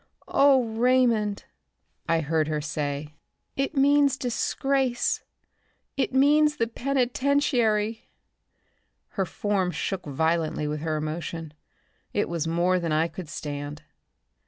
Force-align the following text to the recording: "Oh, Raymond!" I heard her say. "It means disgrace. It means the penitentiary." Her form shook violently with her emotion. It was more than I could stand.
"Oh, 0.27 0.65
Raymond!" 0.65 1.45
I 2.09 2.21
heard 2.21 2.47
her 2.47 2.59
say. 2.59 3.13
"It 3.55 3.77
means 3.77 4.17
disgrace. 4.17 5.23
It 5.95 6.11
means 6.11 6.55
the 6.55 6.65
penitentiary." 6.65 8.09
Her 9.09 9.25
form 9.27 9.69
shook 9.69 10.07
violently 10.07 10.67
with 10.67 10.79
her 10.79 10.97
emotion. 10.97 11.53
It 12.13 12.27
was 12.27 12.47
more 12.47 12.79
than 12.79 12.91
I 12.91 13.07
could 13.07 13.29
stand. 13.29 13.83